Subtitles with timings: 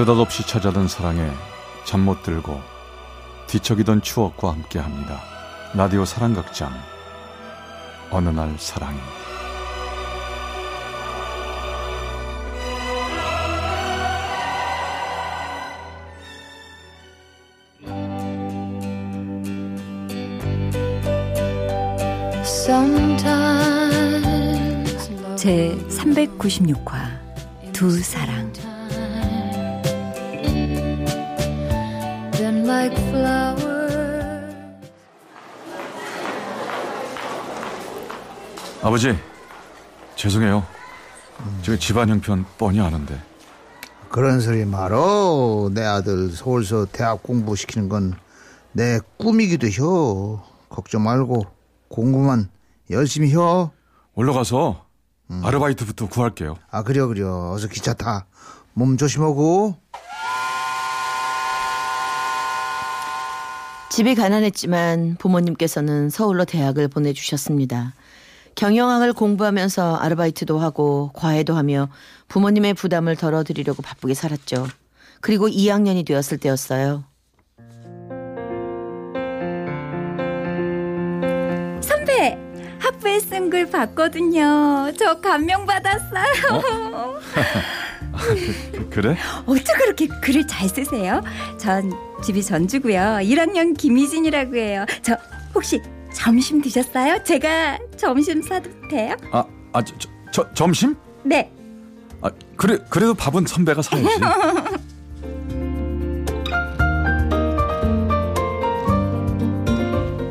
[0.00, 1.30] 느닷없이 찾아든 사랑에
[1.84, 2.58] 잠 못 들고
[3.48, 5.20] 뒤척이던 추억과 함께합니다.
[5.74, 6.72] 라디오 사랑극장.
[8.10, 8.98] 어느 날 사랑이.
[25.36, 28.50] 제 396화 두 사랑
[38.82, 39.14] 아버지
[40.16, 40.64] 죄송해요.
[41.62, 43.20] 제가 집안 형편 뻔히 아는데
[44.10, 45.70] 그런 소리 말어.
[45.72, 48.14] 내 아들 서울서 대학 공부시키는 건
[48.72, 50.42] 내 꿈이기도 혀.
[50.68, 51.44] 걱정 말고
[51.88, 52.50] 공부만
[52.90, 53.70] 열심히 혀.
[54.14, 54.86] 올라가서
[55.42, 56.56] 아르바이트부터 구할게요.
[56.70, 57.50] 아 그려 그려.
[57.52, 58.26] 어서 기차 타.
[58.74, 59.76] 몸 조심하고.
[63.90, 67.92] 집이 가난했지만 부모님께서는 서울로 대학을 보내주셨습니다.
[68.54, 71.88] 경영학을 공부하면서 아르바이트도 하고 과외도 하며
[72.28, 74.68] 부모님의 부담을 덜어드리려고 바쁘게 살았죠.
[75.20, 77.04] 그리고 2학년이 되었을 때였어요.
[81.80, 82.38] 선배
[82.78, 84.92] 학부에 쓴 글 봤거든요.
[84.98, 86.60] 저 감명 받았어요.
[86.62, 87.79] 그,
[88.90, 89.16] 그래?
[89.46, 91.22] 어쩜 그렇게 글을 잘 쓰세요?
[91.58, 93.20] 전 집이 전주고요.
[93.22, 94.84] 1학년 김희진이라고 해요.
[95.02, 95.16] 저
[95.54, 95.80] 혹시
[96.12, 97.22] 점심 드셨어요?
[97.24, 99.16] 제가 점심 사도 돼요?
[99.32, 100.96] 아, 아 저, 저, 저, 점심?
[101.22, 101.50] 네.
[102.20, 104.08] 아, 그래 그래도 밥은 선배가 사야지.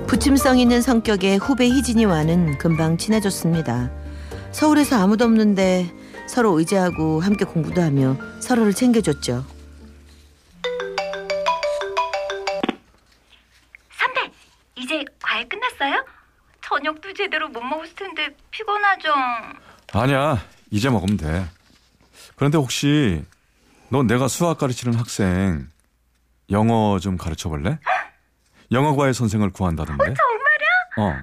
[0.07, 3.89] 부침성 있는 성격의 후배 희진이와는 금방 친해졌습니다.
[4.51, 5.89] 서울에서 아무도 없는데
[6.29, 9.43] 서로 의지하고 함께 공부도 하며 서로를 챙겨줬죠.
[13.91, 14.31] 선배,
[14.75, 16.05] 이제 과외 끝났어요?
[16.61, 19.09] 저녁도 제대로 못 먹었을 텐데 피곤하죠.
[19.93, 20.37] 아니야
[20.69, 21.45] 이제 먹으면 돼.
[22.35, 23.25] 그런데 혹시
[23.89, 25.67] 너 내가 수학 가르치는 학생
[26.51, 27.79] 영어 좀 가르쳐 볼래?
[28.71, 30.03] 영어과의 선생을 구한다던데.
[30.13, 31.09] 정말요?
[31.09, 31.21] 어.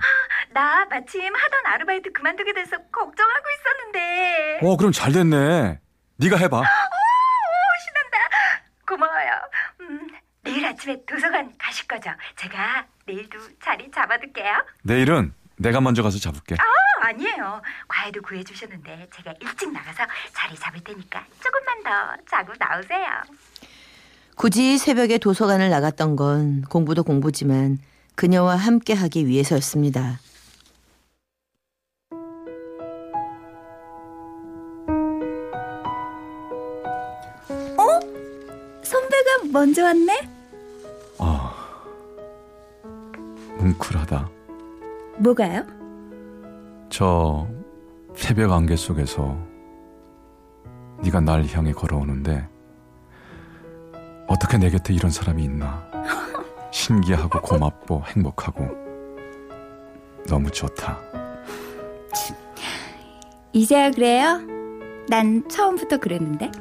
[0.57, 4.61] 나 마침 하던 아르바이트 그만두게 돼서 걱정하고 있었는데.
[4.63, 5.79] 어 그럼 잘 됐네.
[6.17, 6.63] 네가 해봐.
[8.89, 9.31] 고마워요.
[9.81, 10.09] 음,
[10.43, 12.09] 내일 아침에 도서관 가실 거죠?
[12.37, 14.65] 제가 내일도 자리 잡아둘게요.
[14.85, 16.55] 내일은 내가 먼저 가서 잡을게.
[16.55, 17.61] 아, 아니에요.
[17.89, 23.07] 과외도 구해주셨는데 제가 일찍 나가서 자리 잡을 테니까 조금만 더 자고 나오세요.
[24.37, 27.77] 굳이 새벽에 도서관을 나갔던 건 공부도 공부지만
[28.15, 30.21] 그녀와 함께 하기 위해서였습니다.
[39.67, 40.21] 먼저 왔네?
[41.19, 41.53] 아
[43.59, 44.31] 뭉클하다.
[45.19, 45.67] 뭐가요?
[46.89, 47.49] 저
[48.15, 49.37] 새벽 안개 속에서
[51.03, 52.49] 네가 날 향해 걸어오는데
[54.29, 55.85] 어떻게 내 곁에 이런 사람이 있나
[56.71, 58.69] 신기하고 고맙고 행복하고
[60.29, 61.01] 너무 좋다.
[63.53, 64.39] 이제야 그래요?
[65.09, 66.53] 난 처음부터 그랬는데.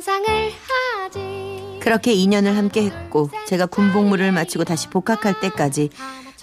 [0.00, 5.88] 상상을 하지 그렇게 2년을 함께 했고 제가 군복무를 마치고 다시 복학할 때까지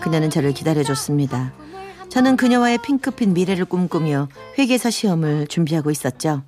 [0.01, 1.53] 그녀는 저를 기다려줬습니다.
[2.09, 6.43] 저는 그녀와의 핑크빛 미래를 꿈꾸며 회계사 시험을 준비하고 있었죠.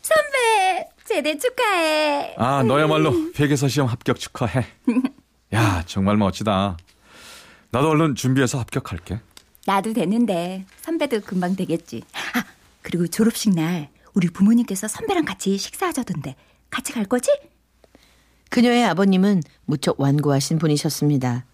[0.00, 2.34] 선배, 제대 축하해.
[2.38, 4.64] 아 너야말로 회계사 시험 합격 축하해.
[5.54, 6.76] 야 정말 멋지다.
[7.70, 9.18] 나도 얼른 준비해서 합격할게.
[9.66, 12.02] 나도 되는데 선배도 금방 되겠지.
[12.34, 12.44] 아,
[12.82, 16.34] 그리고 졸업식 날 우리 부모님께서 선배랑 같이 식사하자던데
[16.70, 17.30] 같이 갈 거지?
[18.48, 21.44] 그녀의 아버님은 무척 완고하신 분이셨습니다.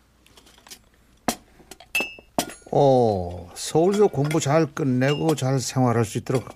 [2.71, 6.49] 어 서울서 공부 잘 끝내고 잘 생활할 수 있도록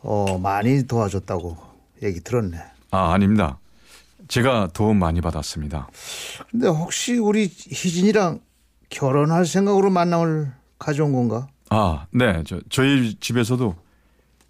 [0.00, 1.56] 어 많이 도와줬다고
[2.02, 2.58] 얘기 들었네.
[2.90, 3.58] 아 아닙니다.
[4.28, 5.88] 제가 도움 많이 받았습니다.
[6.50, 8.40] 근데 혹시 우리 희진이랑
[8.90, 11.48] 결혼할 생각으로 만남을 가져온 건가?
[11.70, 12.42] 아, 네.
[12.46, 13.74] 저, 저희 집에서도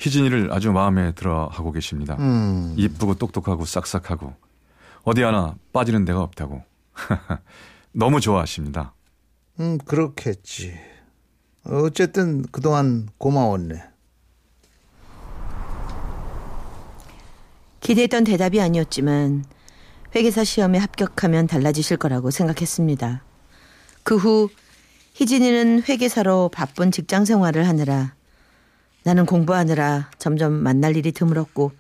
[0.00, 2.16] 희진이를 아주 마음에 들어 하고 계십니다.
[2.18, 2.74] 음.
[2.76, 4.34] 이쁘고 똑똑하고 싹싹하고
[5.02, 6.62] 어디 하나 빠지는 데가 없다고.
[7.92, 8.94] 너무 좋아하십니다.
[9.60, 10.78] 음, 그렇겠지.
[11.64, 13.82] 어쨌든 그동안 고마웠네.
[17.80, 19.44] 기대했던 대답이 아니었지만
[20.14, 23.22] 회계사 시험에 합격하면 달라지실 거라고 생각했습니다.
[24.02, 24.48] 그 후
[25.14, 28.14] 희진이는 회계사로 바쁜 직장 생활을 하느라
[29.08, 31.72] 나는 공부하느라 점점 만날 일이 드물었고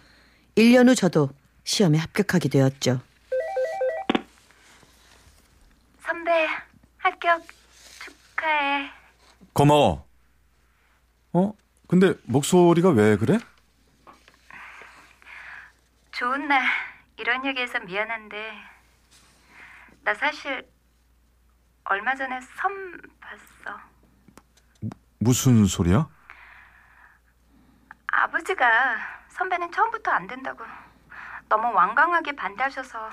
[0.56, 1.28] 1년 후 저도
[1.62, 3.02] 시험에 합격하게 되었죠.
[6.00, 6.48] 선배
[6.96, 7.42] 합격
[8.00, 8.90] 축하해.
[9.52, 10.08] 고마워.
[11.34, 11.52] 어?
[11.86, 13.38] 근데 목소리가 왜 그래?
[16.12, 16.64] 좋은 날
[17.18, 18.52] 이런 얘기해서 미안한데
[20.02, 20.66] 나 사실
[21.84, 23.78] 얼마 전에 선 봤어.
[25.18, 26.08] 무슨 소리야?
[28.22, 28.96] 아버지가
[29.30, 30.64] 선배는 처음부터 안 된다고
[31.48, 33.10] 너무 완강하게 반대하셔서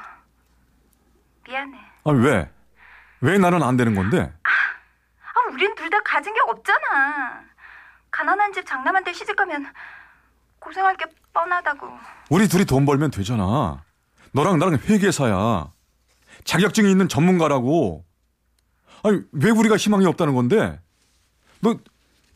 [1.48, 1.78] 미안해.
[2.06, 2.52] 아, 왜?
[3.22, 4.34] 왜 나는 안 되는 건데?
[4.44, 7.44] 아, 우린 둘 다 가진 게 없잖아.
[8.12, 9.72] 가난한 집 장남한테 시집 가면
[10.60, 11.88] 고생할 게 뻔하다고.
[12.31, 13.84] 우리 둘이 돈 벌면 되잖아.
[14.34, 15.72] 너랑 나랑 회계사야.
[16.44, 18.04] 자격증이 있는 전문가라고.
[19.04, 20.81] 아니, 왜 우리가 희망이 없다는 건데?
[21.62, 21.78] 너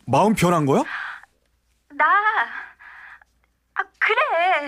[0.06, 0.83] 마음 변한 거야?
[1.89, 2.06] 나,
[3.75, 4.67] 아, 그래.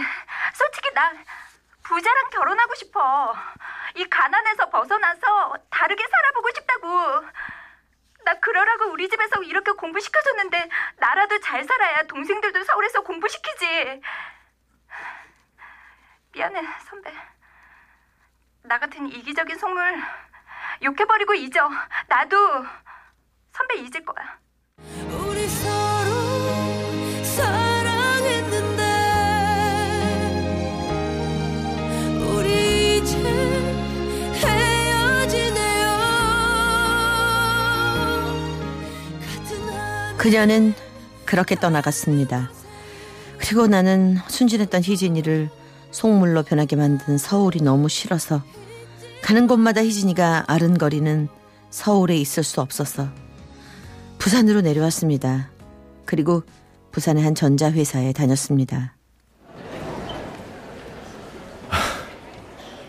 [0.54, 1.12] 솔직히 나
[1.82, 3.36] 부자랑 결혼하고 싶어.
[3.96, 7.26] 이 가난에서 벗어나서 다르게 살아보고 싶다고.
[8.24, 14.02] 나 그러라고 우리 집에서 이렇게 공부시켜줬는데 나라도 잘 살아야 동생들도 서울에서 공부시키지.
[16.34, 17.12] 미안해, 선배.
[18.62, 20.04] 나 같은 이기적인 속물
[20.84, 21.68] 욕해버리고 잊어.
[22.08, 22.38] 나도
[23.54, 24.40] 선배 잊을 거야.
[40.22, 40.76] 그녀는
[41.26, 42.52] 그렇게 떠나갔습니다.
[43.40, 45.50] 그리고 나는 순진했던 희진이를
[45.90, 48.44] 속물로 변하게 만든 서울이 너무 싫어서
[49.24, 51.28] 가는 곳마다 희진이가 아른거리는
[51.72, 53.10] 서울에 있을 수 없어서
[54.20, 55.50] 부산으로 내려왔습니다.
[56.06, 56.44] 그리고
[56.92, 58.96] 부산의 한 전자회사에 다녔습니다.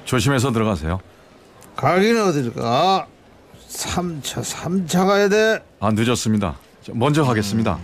[0.05, 1.01] 조심해서 들어가세요.
[1.77, 3.07] 가기는 어딜 가?
[3.71, 5.65] 3차 3차 가야 돼.
[5.81, 6.59] 아, 늦었습니다.
[6.83, 7.79] 저 먼저 가겠습니다.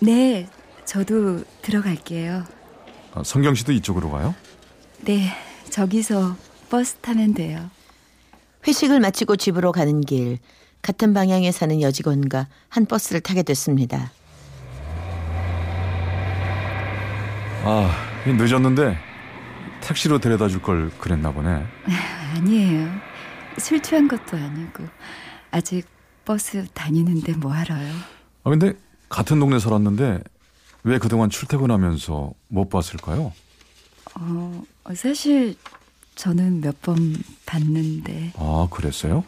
[0.00, 0.48] 네,
[0.84, 2.44] 저도 들어갈게요.
[3.14, 4.34] 아, 성경 씨도 이쪽으로 가요?
[5.02, 5.30] 네,
[5.70, 6.36] 저기서
[6.70, 7.70] 버스 타면 돼요.
[8.66, 10.38] 회식을 마치고 집으로 가는 길
[10.82, 14.10] 같은 방향에 사는 여직원과 한 버스를 타게 됐습니다.
[17.62, 17.90] 아,
[18.26, 18.96] 늦었는데
[19.80, 21.64] 택시로 데려다 줄 걸 그랬나 보네.
[22.36, 22.88] 아니에요.
[23.58, 24.84] 술 취한 것도 아니고
[25.50, 25.86] 아직
[26.24, 27.92] 버스 다니는데 뭐 하러요?
[28.44, 28.74] 아, 근데
[29.08, 30.22] 같은 동네 살았는데
[30.84, 33.32] 왜 그동안 출퇴근하면서 못 봤을까요?
[34.18, 34.62] 어,
[34.94, 35.56] 사실
[36.14, 39.24] 저는 몇 번 봤는데 아, 그랬어요?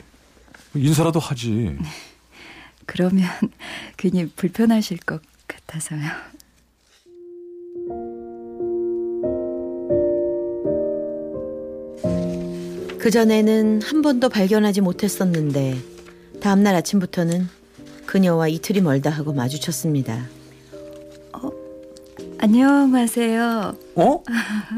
[0.74, 1.76] 인사라도 하지.
[2.86, 3.24] 그러면
[3.96, 6.02] 괜히 불편하실 것 같아서요.
[12.98, 15.78] 그전에는 한 번도 발견하지 못했었는데
[16.40, 17.48] 다음날 아침부터는
[18.06, 20.26] 그녀와 이틀이 멀다 하고 마주쳤습니다.
[22.38, 23.76] 안녕하세요.
[23.96, 24.22] 어?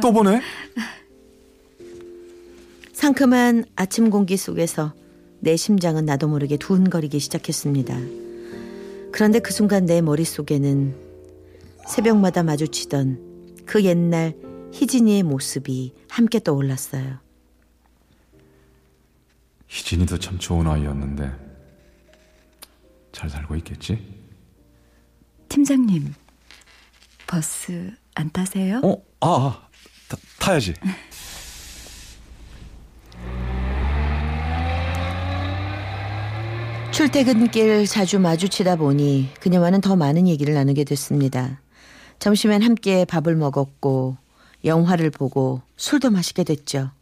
[0.01, 0.41] 또 보네?
[2.93, 4.95] 상큼한 아침 공기 속에서
[5.41, 7.97] 내 심장은 나도 모르게 두근거리기 시작했습니다.
[9.13, 10.95] 그런데 그 순간 내 머릿속에는
[11.89, 14.35] 새벽마다 마주치던 그 옛날
[14.73, 17.19] 희진이의 모습이 함께 떠올랐어요.
[19.67, 21.48] 희진이도 참 좋은 아이였는데
[23.19, 23.99] 잘 살고 있겠지?
[25.49, 26.15] 팀장님,
[27.27, 28.81] 버스 안 타세요?
[28.85, 29.03] 어?
[29.21, 29.69] 아, 아
[30.09, 30.75] 타, 타야지.
[36.93, 41.61] 출퇴근길 자주 마주치다 보니 그녀와는 더 많은 얘기를 나누게 됐습니다.
[42.21, 44.17] 점심엔 함께 밥을 먹었고
[44.65, 46.93] 영화를 보고 술도 마시게 됐죠.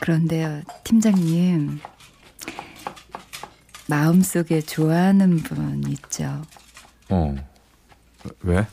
[0.00, 1.78] 그런데요, 팀장님.
[3.88, 6.42] 마음속에 좋아하는 분 있죠.
[7.10, 7.34] 어.
[8.42, 8.66] 왜?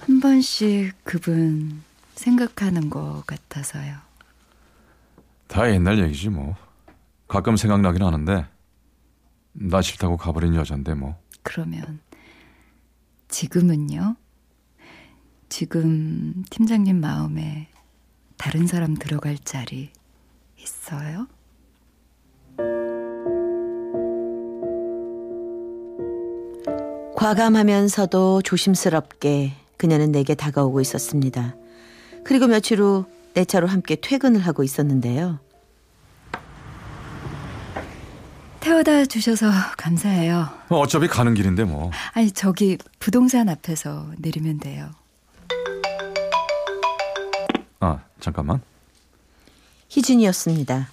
[0.00, 1.82] 한 번씩 그분
[2.14, 3.96] 생각하는 것 같아서요.
[5.48, 6.54] 다 옛날 얘기지 뭐.
[7.26, 8.46] 가끔 생각나긴 하는데
[9.52, 11.18] 나 싫다고 가버린 여잔데 뭐.
[11.42, 12.00] 그러면
[13.28, 14.16] 지금은요?
[15.48, 17.68] 지금 팀장님 마음에
[18.36, 19.90] 다른 사람 들어갈 자리
[20.58, 21.26] 있어요?
[27.16, 31.54] 과감하면서도 조심스럽게 그녀는 내게 다가오고 있었습니다.
[32.24, 35.40] 그리고 며칠 후 내 차로 함께 퇴근을 하고 있었는데요.
[38.60, 40.48] 태워다 주셔서 감사해요.
[40.70, 41.90] 어, 어차피 가는 길인데 뭐.
[42.12, 44.90] 아니 저기 부동산 앞에서 내리면 돼요.
[47.80, 48.62] 아, 잠깐만.
[49.90, 50.88] 희진이었습니다.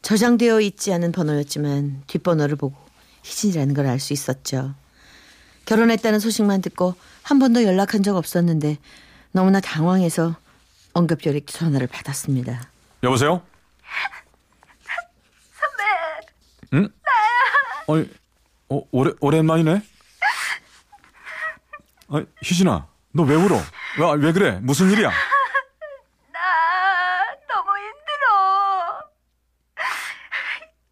[0.00, 2.74] 저장되어 있지 않은 번호였지만 뒷번호를 보고
[3.24, 4.74] 희진이라는 걸 알 수 있었죠.
[5.66, 8.78] 결혼했다는 소식만 듣고 한 번도 연락한 적 없었는데
[9.32, 10.34] 너무나 당황해서
[10.96, 12.70] 응급조리 전화를 받았습니다.
[13.02, 13.42] 여보세요?
[15.52, 15.82] 선배.
[16.72, 16.88] 응?
[17.04, 18.04] 나야.
[18.70, 19.82] 어, 오래, 오랜만이네?
[22.08, 23.56] 아, 희진아, 너 왜 울어?
[23.98, 24.58] 왜, 왜 그래?
[24.62, 25.10] 무슨 일이야?
[25.10, 26.40] 나
[27.48, 29.02] 너무 힘들어.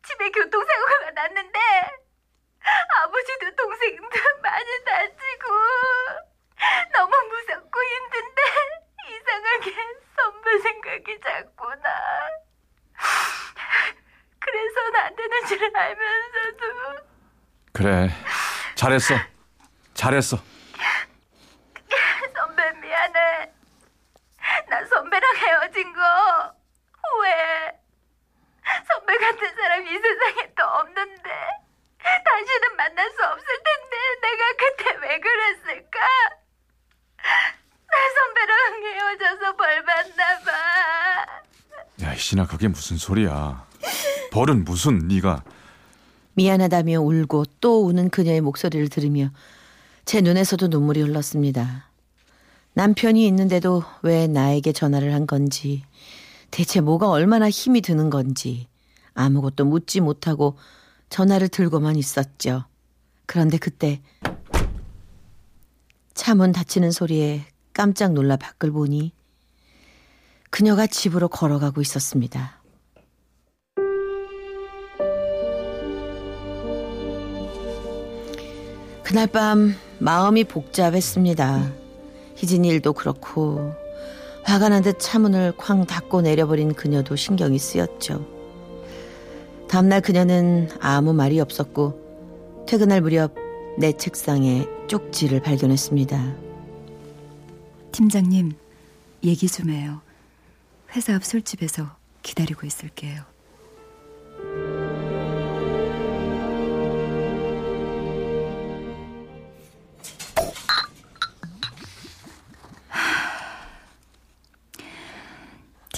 [0.08, 1.58] 집에 교통사고가 났는데
[3.02, 5.44] 아버지도 동생도 많이 다치고
[6.94, 8.42] 너무 무섭고 힘든데
[9.10, 9.74] 이상하게
[10.16, 11.90] 선배 생각이 자꾸 나.
[14.40, 17.04] 그래서 안 되는 줄 알면서도
[17.72, 18.08] 그래,
[18.94, 19.14] 잘했어.
[19.94, 20.38] 잘했어.
[22.36, 23.52] 선배 미안해.
[24.68, 26.00] 나 선배랑 헤어진 거
[27.02, 27.72] 후회해.
[28.86, 31.30] 선배 같은 사람이 이 세상에 또 없는데
[31.98, 35.98] 다시는 만날 수 없을 텐데 내가 그때 왜 그랬을까?
[37.16, 40.52] 나 선배랑 헤어져서 벌 받나 봐.
[42.02, 43.66] 야, 희진아, 그게 무슨 소리야.
[44.32, 45.42] 벌은 무슨 네가
[46.34, 49.30] 미안하다며 울고 또 우는 그녀의 목소리를 들으며
[50.04, 51.90] 제 눈에서도 눈물이 흘렀습니다.
[52.74, 55.84] 남편이 있는데도 왜 나에게 전화를 한 건지,
[56.50, 58.66] 대체 뭐가 얼마나 힘이 드는 건지
[59.14, 60.56] 아무것도 묻지 못하고
[61.08, 62.64] 전화를 들고만 있었죠.
[63.26, 64.02] 그런데 그때
[66.14, 69.12] 차문 닫히는 소리에 깜짝 놀라 밖을 보니
[70.50, 72.63] 그녀가 집으로 걸어가고 있었습니다.
[79.14, 81.70] 그날 밤 마음이 복잡했습니다.
[82.34, 83.72] 희진 일도 그렇고
[84.42, 88.26] 화가 난 듯 차문을 쾅 닫고 내려버린 그녀도 신경이 쓰였죠.
[89.68, 93.36] 다음날 그녀는 아무 말이 없었고 퇴근할 무렵
[93.78, 96.34] 내 책상에 쪽지를 발견했습니다.
[97.92, 98.50] 팀장님
[99.22, 100.00] 얘기 좀 해요.
[100.96, 101.86] 회사 앞 술집에서
[102.24, 103.22] 기다리고 있을게요.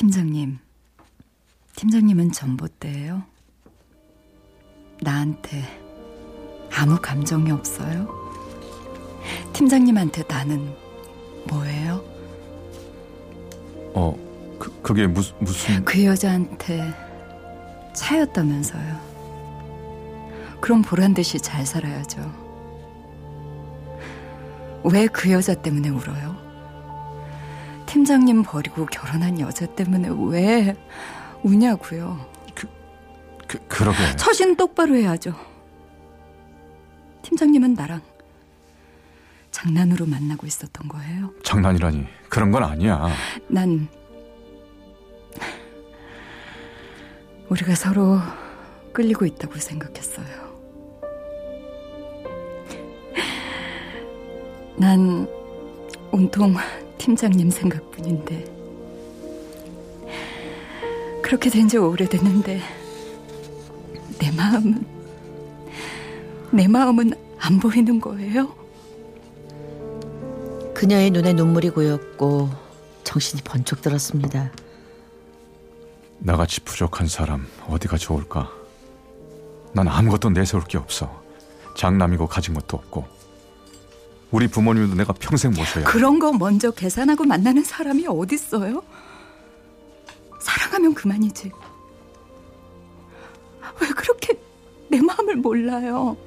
[0.07, 0.59] 팀장님,
[1.75, 3.25] 팀장님은 전봇대예요?
[5.03, 5.65] 나한테
[6.73, 8.07] 아무 감정이 없어요?
[9.53, 10.73] 팀장님한테 나는
[11.49, 12.05] 뭐예요?
[13.95, 14.17] 어,
[14.61, 16.95] 그, 그게 무슨 무슨 그 여자한테
[17.93, 19.01] 차였다면서요.
[20.61, 22.21] 그럼 보란 듯이 잘 살아야죠.
[24.85, 26.46] 왜 그 여자 때문에 울어요?
[27.97, 30.77] 팀장님 버리고 결혼한 여자 때문에 왜
[31.43, 32.29] 우냐고요?
[33.49, 33.97] 그 그러게.
[34.17, 35.33] 처신 똑바로 해야죠.
[37.23, 38.03] 팀장님은 나랑
[39.51, 41.33] 장난으로 만나고 있었던 거예요.
[41.43, 42.07] 장난이라니.
[42.29, 43.09] 그런 건 아니야.
[43.49, 43.89] 난
[47.49, 48.19] 우리가 서로
[48.93, 50.27] 끌리고 있다고 생각했어요.
[54.77, 55.27] 난
[56.13, 56.57] 온통
[57.11, 58.45] 팀장님 생각뿐인데
[61.23, 62.61] 그렇게 된 지 오래됐는데
[64.19, 64.85] 내 마음은
[66.53, 68.53] 내 마음은 안 보이는 거예요?
[70.75, 72.51] 그녀의 눈에 눈물이 고였고
[73.05, 74.51] 정신이 번쩍 들었습니다.
[76.19, 78.51] 나같이 부족한 사람 어디가 좋을까?
[79.73, 81.23] 난 아무것도 내세울 게 없어.
[81.77, 83.05] 장남이고 가진 것도 없고.
[84.37, 85.85] 우리 부모님도 내가 평생 모셔야.
[85.85, 88.83] 그런 거 먼저 계산하고 만나는 사람이 어딨어요?
[90.43, 91.51] 사랑하면 그만이지.
[93.81, 94.39] 왜 그렇게
[94.91, 96.19] 내 마음을 몰라요?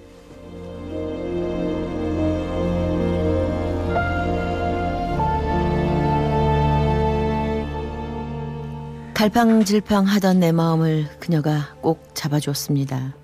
[9.13, 13.15] 갈팡질팡 하던 내 마음을 그녀가 꼭 잡아주었습니다.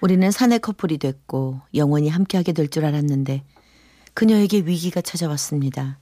[0.00, 3.42] 우리는 사내 커플이 됐고 영원히 함께하게 될 줄 알았는데
[4.20, 5.98] 그녀에게 위기가 찾아왔습니다.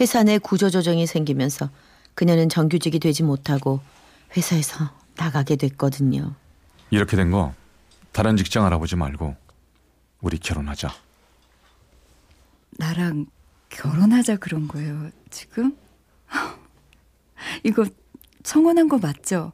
[0.00, 1.70] 회사 내 구조조정이 생기면서
[2.14, 3.80] 그녀는 정규직이 되지 못하고
[4.36, 6.34] 회사에서 나가게 됐거든요.
[6.90, 7.52] 이렇게 된 거
[8.12, 9.34] 다른 직장 알아보지 말고
[10.20, 10.94] 우리 결혼하자.
[12.78, 13.26] 나랑
[13.70, 15.76] 결혼하자 그런 거예요, 지금?
[17.64, 17.84] 이거
[18.44, 19.50] 청혼한 거 맞죠?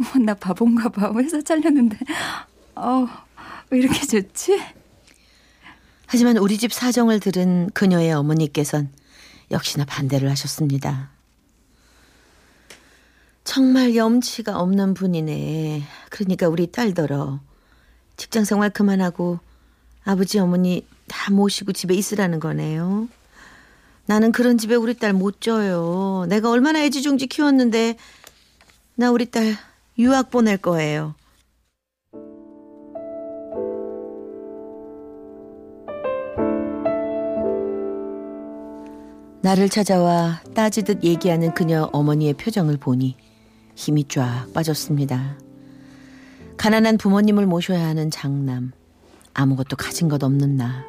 [0.00, 1.12] 어머, 나 바본가 봐.
[1.16, 1.96] 회사 잘렸는데.
[2.74, 3.06] 어,
[3.70, 4.60] 왜 이렇게 좋지?
[6.10, 8.88] 하지만 우리 집 사정을 들은 그녀의 어머니께선
[9.50, 11.10] 역시나 반대를 하셨습니다.
[13.44, 15.82] 정말 염치가 없는 분이네.
[16.08, 17.40] 그러니까 우리 딸더러
[18.16, 19.38] 직장 생활 그만하고
[20.02, 23.06] 아버지 어머니 다 모시고 집에 있으라는 거네요.
[24.06, 26.24] 나는 그런 집에 우리 딸 못 줘요.
[26.30, 27.98] 내가 얼마나 애지중지 키웠는데
[28.94, 29.58] 나 우리 딸
[29.98, 31.14] 유학 보낼 거예요.
[39.48, 43.16] 나를 찾아와 따지듯 얘기하는 그녀 어머니의 표정을 보니
[43.74, 45.38] 힘이 쫙 빠졌습니다.
[46.58, 48.72] 가난한 부모님을 모셔야 하는 장남.
[49.32, 50.84] 아무것도 가진 것 없는 나.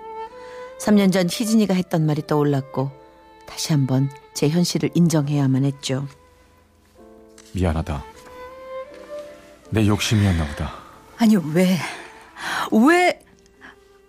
[0.81, 2.91] 3년 전 희진이가 했던 말이 떠올랐고
[3.47, 6.05] 다시 한번 제 현실을 인정해야만 했죠.
[7.53, 8.03] 미안하다.
[9.69, 10.73] 내 욕심이었나 보다.
[11.15, 11.77] 아니, 왜,
[12.73, 13.19] 왜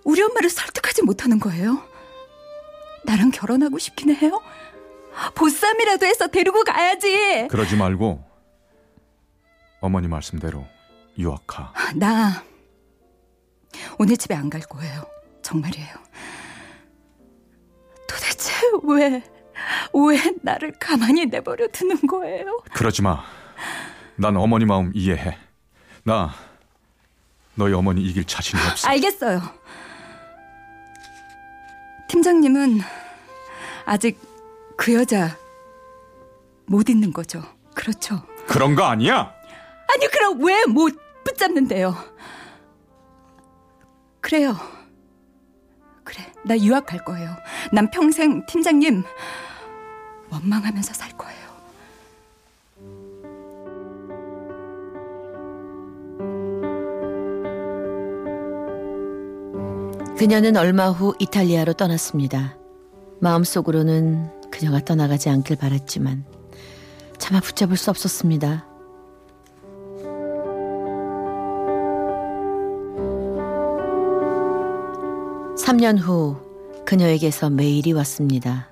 [0.02, 1.89] 우리 엄마를 설득하지 못하는 거예요?
[3.04, 4.40] 나랑 결혼하고 싶긴 해요?
[5.34, 7.48] 보쌈이라도 해서 데리고 가야지.
[7.50, 8.24] 그러지 말고
[9.80, 10.66] 어머니 말씀대로
[11.18, 11.72] 유학하.
[11.96, 12.42] 나
[13.98, 15.04] 오늘 집에 안 갈 거예요.
[15.42, 15.94] 정말이에요.
[18.08, 18.52] 도대체
[18.84, 19.22] 왜,
[19.94, 22.58] 왜 나를 가만히 내버려 두는 거예요?
[22.74, 23.22] 그러지 마.
[24.16, 25.36] 난 어머니 마음 이해해.
[26.04, 26.34] 나
[27.54, 28.88] 너희 어머니 이길 자신이 없어.
[28.88, 29.40] 알겠어요.
[32.14, 32.80] 팀장님은
[33.84, 34.18] 아직
[34.76, 35.36] 그 여자
[36.66, 37.40] 못 있는 거죠.
[37.72, 38.20] 그렇죠.
[38.48, 39.32] 그런 거 아니야.
[39.86, 41.94] 아니 그럼 왜 못 붙잡는데요?
[44.20, 44.56] 그래요.
[46.02, 47.36] 그래, 나 유학 갈 거예요.
[47.72, 49.04] 난 평생 팀장님
[50.30, 51.39] 원망하면서 살 거예요.
[60.20, 62.54] 그녀는 얼마 후 이탈리아로 떠났습니다.
[63.20, 66.26] 마음속으로는 그녀가 떠나가지 않길 바랐지만
[67.16, 68.66] 차마 붙잡을 수 없었습니다.
[75.56, 76.36] 3년 후
[76.84, 78.68] 그녀에게서 메일이 왔습니다.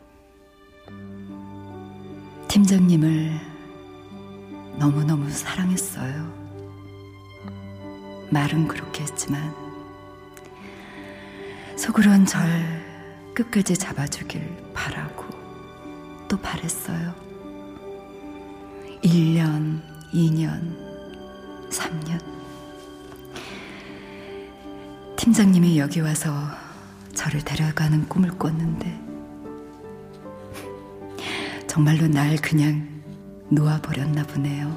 [2.48, 3.40] 팀장님을
[4.78, 6.30] 너무너무 사랑했어요.
[8.28, 9.67] 말은 그렇게 했지만
[11.78, 12.42] 속으론 절
[13.32, 15.24] 끝까지 잡아주길 바라고
[16.26, 17.14] 또 바랬어요.
[19.04, 19.80] 1년,
[20.12, 22.20] 2년, 3년.
[25.16, 26.32] 팀장님이 여기 와서
[27.14, 29.00] 저를 데려가는 꿈을 꿨는데
[31.68, 32.88] 정말로 날 그냥
[33.50, 34.76] 놓아버렸나 보네요.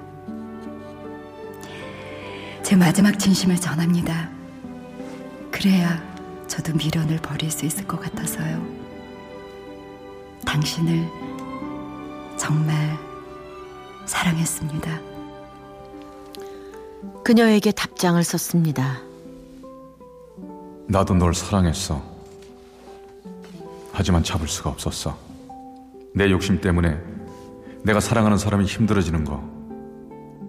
[2.62, 4.30] 제 마지막 진심을 전합니다.
[5.50, 6.11] 그래야
[6.52, 8.62] 저도 미련을 버릴 수 있을 것 같아서요.
[10.46, 11.08] 당신을
[12.36, 13.00] 정말
[14.06, 15.00] 사랑했습니다.
[17.24, 19.00] 그녀에게 답장을 썼습니다.
[20.90, 22.04] 나도 널 사랑했어.
[23.94, 25.18] 하지만 잡을 수가 없었어.
[26.14, 27.00] 내 욕심 때문에
[27.84, 29.42] 내가 사랑하는 사람이 힘들어지는 거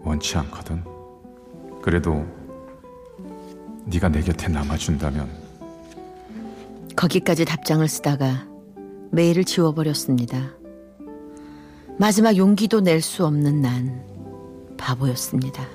[0.02, 0.82] 원치 않거든.
[1.80, 2.26] 그래도
[3.84, 5.41] 네가 내 곁에 남아준다면
[7.02, 8.46] 거기까지 답장을 쓰다가
[9.10, 10.52] 메일을 지워버렸습니다.
[11.98, 14.04] 마지막 용기도 낼 수 없는 난
[14.78, 15.66] 바보였습니다.